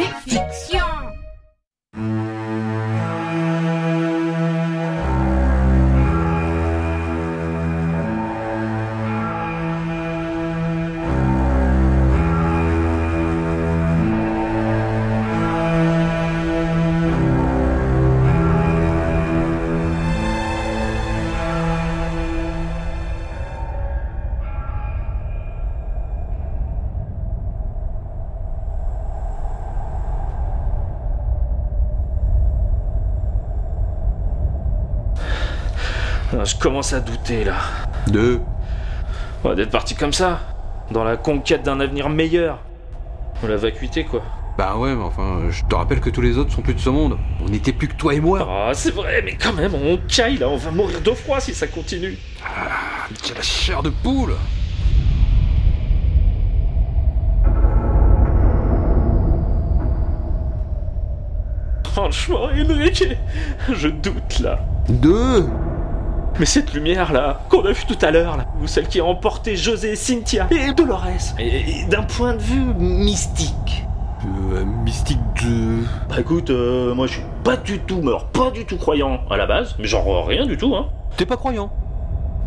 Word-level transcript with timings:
des 0.00 0.30
fictions. 0.30 0.79
Je 36.32 36.56
commence 36.56 36.92
à 36.92 37.00
douter 37.00 37.44
là. 37.44 37.56
Deux. 38.06 38.40
Ouais, 39.44 39.54
D'être 39.54 39.70
parti 39.70 39.94
comme 39.94 40.12
ça, 40.12 40.40
dans 40.90 41.04
la 41.04 41.16
conquête 41.16 41.62
d'un 41.62 41.80
avenir 41.80 42.08
meilleur. 42.08 42.58
La 43.46 43.56
vacuité 43.56 44.04
quoi. 44.04 44.22
Bah 44.58 44.76
ouais, 44.76 44.94
mais 44.94 45.02
enfin, 45.02 45.40
je 45.48 45.64
te 45.64 45.74
rappelle 45.74 46.00
que 46.00 46.10
tous 46.10 46.20
les 46.20 46.36
autres 46.36 46.52
sont 46.52 46.60
plus 46.60 46.74
de 46.74 46.80
ce 46.80 46.90
monde. 46.90 47.16
On 47.40 47.48
n'était 47.48 47.72
plus 47.72 47.88
que 47.88 47.94
toi 47.94 48.12
et 48.12 48.20
moi. 48.20 48.46
Ah, 48.48 48.72
c'est 48.74 48.94
vrai, 48.94 49.22
mais 49.24 49.34
quand 49.34 49.54
même, 49.54 49.74
on 49.74 49.98
caille 50.06 50.36
là, 50.36 50.48
on 50.48 50.56
va 50.56 50.70
mourir 50.70 51.00
de 51.00 51.10
froid 51.12 51.40
si 51.40 51.54
ça 51.54 51.66
continue. 51.66 52.18
Ah, 52.44 53.08
la 53.34 53.42
chair 53.42 53.82
de 53.82 53.88
poule. 53.88 54.34
Franchement, 61.86 62.44
Enrique, 62.44 63.04
je 63.72 63.88
doute 63.88 64.40
là. 64.40 64.60
Deux. 64.88 65.46
Mais 66.38 66.46
cette 66.46 66.72
lumière 66.72 67.12
là, 67.12 67.40
qu'on 67.50 67.64
a 67.64 67.72
vue 67.72 67.84
tout 67.86 67.98
à 68.00 68.10
l'heure 68.10 68.36
là, 68.36 68.46
ou 68.62 68.66
celle 68.66 68.88
qui 68.88 69.00
a 69.00 69.04
emporté 69.04 69.56
José, 69.56 69.96
Cynthia 69.96 70.46
et 70.50 70.72
Dolores, 70.72 71.06
et, 71.38 71.80
et 71.80 71.84
d'un 71.84 72.02
point 72.02 72.34
de 72.34 72.40
vue 72.40 72.62
mystique. 72.78 73.84
Euh, 74.52 74.64
mystique 74.84 75.18
de. 75.42 75.82
Bah 76.08 76.16
écoute, 76.20 76.50
euh, 76.50 76.94
moi 76.94 77.06
je 77.06 77.14
suis 77.14 77.22
pas 77.42 77.56
du 77.56 77.78
tout, 77.80 78.00
alors 78.02 78.26
pas 78.26 78.50
du 78.50 78.64
tout 78.64 78.76
croyant 78.76 79.20
à 79.30 79.36
la 79.36 79.46
base, 79.46 79.74
mais 79.78 79.86
genre 79.86 80.06
euh, 80.08 80.22
rien 80.22 80.46
du 80.46 80.56
tout 80.56 80.74
hein. 80.74 80.86
T'es 81.16 81.26
pas 81.26 81.36
croyant? 81.36 81.70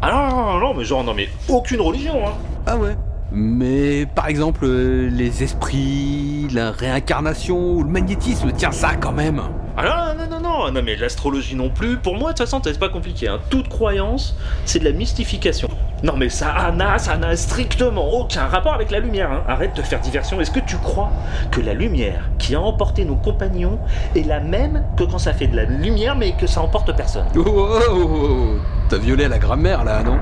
Ah 0.02 0.11
non, 0.11 0.36
non, 0.36 0.54
non, 0.54 0.59
non, 0.59 0.73
mais 0.76 0.84
genre 0.86 1.04
non 1.04 1.14
mais 1.14 1.30
aucune 1.50 1.81
religion 1.81 2.28
hein. 2.28 2.34
Ah 2.66 2.78
ouais. 2.78 2.95
Mais 3.31 4.06
par 4.06 4.28
exemple, 4.28 4.66
euh, 4.66 5.09
les 5.09 5.42
esprits, 5.42 6.48
la 6.54 6.70
réincarnation 6.72 7.58
ou 7.58 7.84
le 7.84 7.89
magnétisme, 7.89 8.52
tiens 8.56 8.72
ça 8.72 8.95
quand 8.95 9.11
même. 9.11 9.42
Ah 9.75 10.13
non, 10.16 10.25
non, 10.25 10.39
non, 10.39 10.39
non, 10.39 10.71
non, 10.71 10.81
mais 10.83 10.95
l'astrologie 10.95 11.55
non 11.55 11.69
plus. 11.69 11.97
Pour 11.97 12.16
moi, 12.16 12.31
de 12.31 12.38
toute 12.38 12.45
façon, 12.45 12.61
c'est 12.63 12.77
pas 12.77 12.89
compliqué. 12.89 13.27
Hein. 13.27 13.39
Toute 13.49 13.69
croyance, 13.69 14.35
c'est 14.65 14.77
de 14.80 14.85
la 14.85 14.91
mystification. 14.91 15.67
Non, 16.03 16.13
mais 16.15 16.30
ça 16.30 16.71
n'a, 16.75 16.99
ça 16.99 17.17
n'a 17.17 17.35
strictement 17.35 18.13
aucun 18.13 18.45
rapport 18.45 18.73
avec 18.73 18.91
la 18.91 18.99
lumière. 18.99 19.31
Hein. 19.31 19.41
Arrête 19.47 19.75
de 19.75 19.81
faire 19.81 19.99
diversion. 19.99 20.39
Est-ce 20.39 20.52
que 20.52 20.59
tu 20.59 20.77
crois 20.77 21.09
que 21.49 21.59
la 21.59 21.73
lumière 21.73 22.30
qui 22.38 22.53
a 22.53 22.61
emporté 22.61 23.03
nos 23.03 23.15
compagnons 23.15 23.80
est 24.15 24.27
la 24.27 24.39
même 24.41 24.83
que 24.95 25.05
quand 25.05 25.17
ça 25.17 25.33
fait 25.33 25.47
de 25.47 25.55
la 25.55 25.63
lumière, 25.63 26.15
mais 26.15 26.33
que 26.33 26.45
ça 26.45 26.61
emporte 26.61 26.95
personne? 26.95 27.25
Oh, 27.35 27.41
oh, 27.45 27.80
oh, 27.89 27.95
oh. 27.95 28.59
T'as 28.89 28.97
violé 28.97 29.27
la 29.27 29.39
grammaire 29.39 29.83
là, 29.83 30.03
non? 30.03 30.19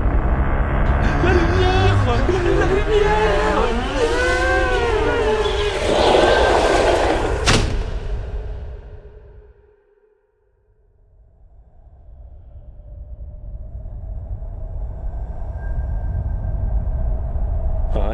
La 1.24 1.30
lumière 1.30 1.96
La 2.06 2.66
lumière 2.66 3.71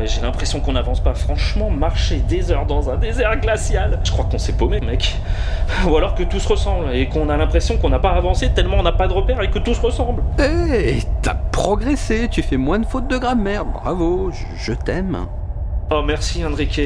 J'ai 0.06 0.20
l'impression 0.20 0.60
qu'on 0.60 0.72
n'avance 0.72 1.00
pas. 1.00 1.14
Franchement, 1.14 1.70
marcher 1.70 2.16
des 2.19 2.50
heures 2.50 2.66
dans 2.66 2.91
un 2.91 2.97
désert 2.97 3.38
glacial, 3.41 4.00
je 4.04 4.10
crois 4.10 4.25
qu'on 4.25 4.38
s'est 4.38 4.53
paumé, 4.53 4.81
mec. 4.81 5.16
Ou 5.86 5.97
alors 5.97 6.14
que 6.14 6.22
tout 6.22 6.41
se 6.41 6.48
ressemble 6.48 6.92
et 6.94 7.09
qu'on 7.09 7.28
a 7.28 7.36
l'impression 7.36 7.76
qu'on 7.78 7.88
n'a 7.91 7.98
pas 7.98 8.10
avancé 8.12 8.50
tellement 8.50 8.78
on 8.78 8.82
n'a 8.82 8.92
pas 8.92 9.08
de 9.08 9.12
repères 9.12 9.41
et 9.42 9.50
que 9.50 9.58
tout 9.58 9.75
se 9.75 9.81
ressemble. 9.81 10.22
Eh, 10.38 10.98
t'as 11.22 11.34
progressé, 11.34 12.28
tu 12.31 12.42
fais 12.42 12.56
moins 12.56 12.78
de 12.78 12.87
fautes 12.87 13.08
de 13.08 13.19
grammaire. 13.19 13.64
Bravo, 13.64 14.31
je, 14.32 14.44
je 14.56 14.72
t'aime. 14.72 15.26
Oh, 15.91 16.03
merci, 16.06 16.44
Enrique. 16.44 16.81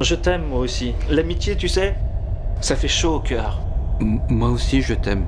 Je 0.00 0.14
t'aime, 0.14 0.42
moi 0.50 0.60
aussi. 0.60 0.94
L'amitié, 1.10 1.56
tu 1.56 1.68
sais, 1.68 1.94
ça 2.60 2.76
fait 2.76 2.88
chaud 2.88 3.14
au 3.16 3.20
cœur. 3.20 3.60
M- 4.00 4.20
moi 4.28 4.48
aussi, 4.50 4.82
je 4.82 4.94
t'aime. 4.94 5.24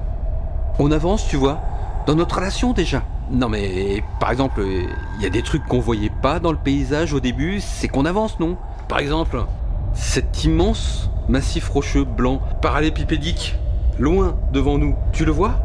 On 0.79 0.91
avance, 0.93 1.27
tu 1.29 1.37
vois, 1.37 1.59
dans 2.07 2.15
notre 2.15 2.37
relation 2.37 2.73
déjà. 2.73 3.03
Non 3.31 3.49
mais, 3.49 4.03
par 4.21 4.31
exemple, 4.31 4.63
il 4.63 5.23
y 5.23 5.27
a 5.27 5.31
des 5.31 5.43
trucs 5.43 5.65
qu'on 5.67 5.81
voyait 5.81 6.11
pas 6.23 6.41
dans 6.41 6.53
le 6.53 6.59
paysage 6.59 7.13
au 7.13 7.21
début, 7.21 7.61
c'est 7.61 7.89
qu'on 7.89 8.07
avance, 8.07 8.41
non? 8.41 8.57
Par 8.89 9.01
exemple, 9.01 9.45
cet 9.93 10.45
immense 10.45 11.11
massif 11.29 11.69
rocheux 11.69 12.05
blanc, 12.05 12.41
parallépipédique, 12.63 13.57
loin 13.99 14.37
devant 14.53 14.79
nous, 14.79 14.97
tu 15.13 15.27
le 15.27 15.33
vois? 15.33 15.57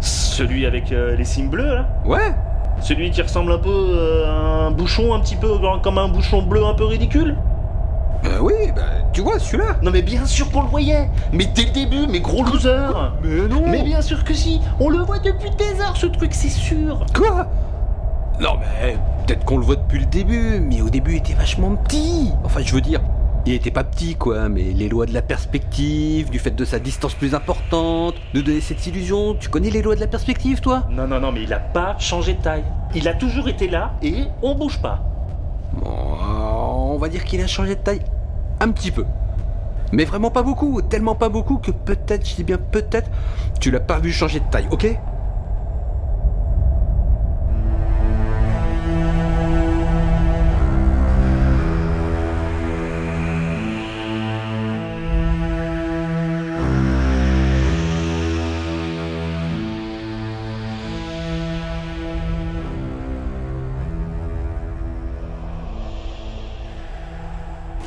Celui 0.00 0.66
avec 0.66 0.90
euh, 0.90 1.14
les 1.14 1.24
signes 1.24 1.50
bleus, 1.50 1.72
là? 1.72 1.88
Ouais. 2.04 2.34
Celui 2.80 3.12
qui 3.12 3.22
ressemble 3.22 3.52
un 3.52 3.58
peu 3.58 3.70
euh, 3.70 4.26
à 4.26 4.66
un 4.66 4.70
bouchon, 4.72 5.14
un 5.14 5.20
petit 5.20 5.36
peu 5.36 5.48
comme 5.82 5.98
un 5.98 6.08
bouchon 6.08 6.42
bleu 6.42 6.64
un 6.64 6.74
peu 6.74 6.86
ridicule? 6.86 7.36
Bah 8.24 8.40
oui, 8.40 8.54
bah 8.74 8.82
tu 9.12 9.20
vois 9.20 9.38
celui-là. 9.38 9.76
Non, 9.82 9.90
mais 9.90 10.02
bien 10.02 10.26
sûr 10.26 10.50
qu'on 10.50 10.62
le 10.62 10.68
voyait. 10.68 11.08
Mais 11.32 11.46
dès 11.46 11.64
le 11.64 11.70
début, 11.70 12.06
mais 12.08 12.20
gros 12.20 12.44
loser. 12.44 12.88
Mais 13.22 13.48
non. 13.48 13.64
Mais 13.66 13.82
bien 13.82 14.02
sûr 14.02 14.24
que 14.24 14.34
si. 14.34 14.60
On 14.80 14.88
le 14.88 14.98
voit 14.98 15.18
depuis 15.18 15.50
des 15.50 15.80
heures, 15.80 15.96
ce 15.96 16.06
truc, 16.06 16.34
c'est 16.34 16.48
sûr. 16.48 17.04
Quoi? 17.14 17.46
Non 18.40 18.58
mais, 18.58 18.96
peut-être 19.24 19.44
qu'on 19.44 19.58
le 19.58 19.62
voit 19.62 19.76
depuis 19.76 20.00
le 20.00 20.06
début, 20.06 20.58
mais 20.58 20.80
au 20.80 20.90
début 20.90 21.12
il 21.12 21.16
était 21.18 21.34
vachement 21.34 21.76
petit. 21.76 22.30
Enfin 22.42 22.60
je 22.64 22.74
veux 22.74 22.80
dire, 22.80 23.00
il 23.46 23.52
était 23.52 23.70
pas 23.70 23.84
petit 23.84 24.14
quoi, 24.16 24.48
mais 24.48 24.62
les 24.62 24.88
lois 24.88 25.06
de 25.06 25.14
la 25.14 25.22
perspective, 25.22 26.30
du 26.30 26.38
fait 26.38 26.50
de 26.50 26.64
sa 26.64 26.78
distance 26.78 27.14
plus 27.14 27.34
importante, 27.34 28.14
de 28.34 28.40
donner 28.40 28.60
cette 28.60 28.84
illusion, 28.86 29.34
tu 29.34 29.48
connais 29.48 29.70
les 29.70 29.82
lois 29.82 29.94
de 29.94 30.00
la 30.00 30.06
perspective 30.06 30.60
toi? 30.60 30.84
Non, 30.90 31.06
non, 31.06 31.20
non, 31.20 31.30
mais 31.30 31.42
il 31.42 31.52
a 31.52 31.60
pas 31.60 31.96
changé 31.98 32.34
de 32.34 32.42
taille. 32.42 32.64
Il 32.94 33.06
a 33.06 33.14
toujours 33.14 33.48
été 33.48 33.68
là 33.68 33.92
et 34.02 34.24
on 34.42 34.54
bouge 34.54 34.80
pas. 34.80 35.04
Bon, 35.74 35.90
euh, 35.90 36.94
on 36.94 36.98
va 36.98 37.08
dire 37.08 37.24
qu'il 37.24 37.40
a 37.42 37.46
changé 37.46 37.76
de 37.76 37.80
taille 37.80 38.02
un 38.62 38.70
petit 38.70 38.90
peu. 38.90 39.04
Mais 39.92 40.04
vraiment 40.04 40.30
pas 40.30 40.42
beaucoup, 40.42 40.80
tellement 40.82 41.14
pas 41.14 41.28
beaucoup 41.28 41.58
que 41.58 41.70
peut-être, 41.70 42.26
je 42.26 42.36
dis 42.36 42.44
bien 42.44 42.58
peut-être, 42.58 43.10
tu 43.60 43.70
l'as 43.70 43.80
pas 43.80 43.98
vu 43.98 44.10
changer 44.12 44.40
de 44.40 44.48
taille, 44.50 44.68
ok? 44.70 44.86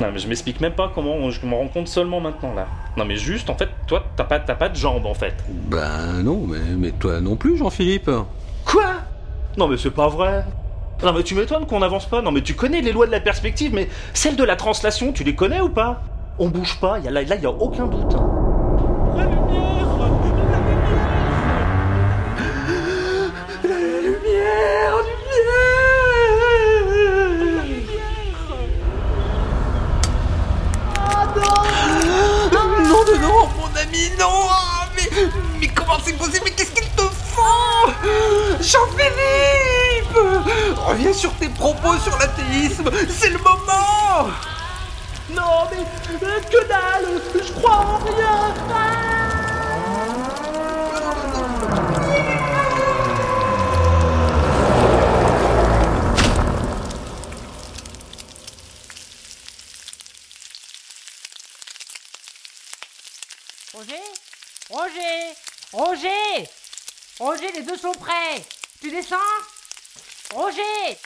Non, 0.00 0.08
mais 0.12 0.18
je 0.18 0.28
m'explique 0.28 0.60
même 0.60 0.72
pas 0.74 0.90
comment 0.94 1.14
on- 1.14 1.30
je 1.30 1.44
me 1.46 1.54
rends 1.54 1.68
compte 1.68 1.88
seulement 1.88 2.20
maintenant 2.20 2.52
là. 2.54 2.66
Non, 2.96 3.04
mais 3.06 3.16
juste, 3.16 3.48
en 3.48 3.54
fait, 3.56 3.68
toi, 3.86 4.04
t'as 4.16 4.24
pas, 4.24 4.38
t'as 4.40 4.54
pas 4.54 4.68
de 4.68 4.76
jambes 4.76 5.06
en 5.06 5.14
fait. 5.14 5.34
Ben 5.48 6.22
non, 6.22 6.46
mais, 6.46 6.58
mais 6.76 6.90
toi 6.90 7.20
non 7.20 7.36
plus 7.36 7.56
Jean-Philippe. 7.56 8.10
Quoi? 8.66 8.84
Non, 9.56 9.68
mais 9.68 9.76
c'est 9.78 9.90
pas 9.90 10.08
vrai. 10.08 10.44
Non, 11.02 11.12
mais 11.12 11.22
tu 11.22 11.34
m'étonnes 11.34 11.66
qu'on 11.66 11.82
avance 11.82 12.06
pas. 12.06 12.20
Non, 12.22 12.30
mais 12.30 12.42
tu 12.42 12.54
connais 12.54 12.80
les 12.82 12.92
lois 12.92 13.06
de 13.06 13.10
la 13.12 13.20
perspective, 13.20 13.72
mais 13.74 13.88
celles 14.14 14.36
de 14.36 14.44
la 14.44 14.56
translation, 14.56 15.12
tu 15.12 15.24
les 15.24 15.34
connais 15.34 15.60
ou 15.60 15.68
pas? 15.70 16.02
On 16.38 16.48
bouge 16.48 16.78
pas, 16.80 16.98
y 16.98 17.08
a, 17.08 17.10
là, 17.10 17.22
là, 17.22 17.36
y 17.36 17.46
a 17.46 17.50
aucun 17.50 17.86
doute. 17.86 18.16
Mais, 35.60 35.68
comment 35.68 35.98
c'est 36.04 36.12
possible? 36.14 36.42
Mais 36.44 36.50
qu'est-ce 36.52 36.72
qu'ils 36.72 36.88
te 36.90 37.02
font 37.02 37.92
Jean-Philippe 38.60 40.16
Reviens 40.86 41.12
sur 41.12 41.32
tes 41.34 41.48
propos 41.48 41.96
sur 41.98 42.16
l'athéisme, 42.18 42.90
c'est 43.08 43.30
le 43.30 43.38
moment! 43.38 44.28
Non, 45.30 45.68
mais 45.70 45.84
que 46.50 46.68
dalle! 46.68 47.20
Je 47.34 47.52
crois 47.52 47.76
en 47.76 47.98
rien 47.98 48.54
Roger! 65.72 66.48
Roger 67.18 67.52
les 67.52 67.62
deux 67.62 67.76
sont 67.76 67.92
prêts. 67.92 68.44
Tu 68.80 68.90
descends? 68.90 69.16
Roger 70.34 70.98